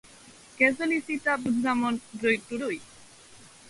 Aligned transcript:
Què 0.61 0.69
sol·licita 0.79 1.31
a 1.35 1.37
Puigdemont, 1.45 2.03
Rull 2.25 2.37
i 2.41 2.45
Turull? 2.51 2.79